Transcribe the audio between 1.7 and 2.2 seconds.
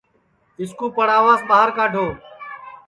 کڈؔو